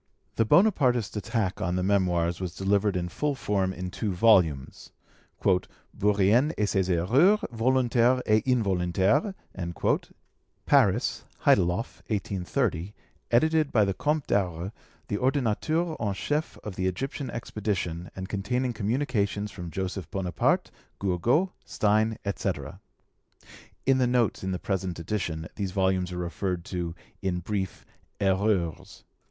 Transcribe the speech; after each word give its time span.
The 0.35 0.45
Bonapartist 0.45 1.15
attack 1.15 1.61
on 1.61 1.75
the 1.75 1.83
Memoirs 1.83 2.41
was 2.41 2.55
delivered 2.55 2.95
in 2.95 3.07
full 3.07 3.35
form, 3.35 3.71
in 3.71 3.91
two 3.91 4.11
volumes, 4.11 4.91
'Bourrienne 5.93 6.53
et 6.57 6.65
ses 6.67 6.89
Erreurs, 6.89 7.37
Volontaires 7.51 8.19
et 8.25 8.43
Involontaires' 8.47 9.35
(Paris, 10.65 11.23
Heideloff, 11.41 12.01
1830), 12.07 12.95
edited 13.29 13.71
by 13.71 13.85
the 13.85 13.93
Comte 13.93 14.25
d'Aure, 14.25 14.71
the 15.07 15.17
Ordonnateur 15.19 15.95
en 15.99 16.13
Chef 16.15 16.57
of 16.63 16.75
the 16.75 16.87
Egyptian 16.87 17.29
expedition, 17.29 18.09
and 18.15 18.27
containing 18.27 18.73
communications 18.73 19.51
from 19.51 19.69
Joseph 19.69 20.09
Bonaparte, 20.09 20.71
Gourgaud, 20.99 21.51
Stein, 21.63 22.17
etc.' 22.25 22.79
[In 23.85 23.99
the 23.99 24.07
notes 24.07 24.43
in 24.43 24.49
this 24.51 24.61
present 24.61 24.97
edition 24.97 25.47
these 25.57 25.71
volumes 25.73 26.11
are 26.11 26.17
referred 26.17 26.65
to 26.65 26.95
in 27.21 27.37
brief 27.41 27.85
'Erreurs'. 28.19 29.03